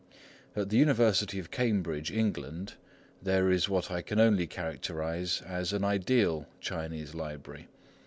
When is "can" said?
4.01-4.19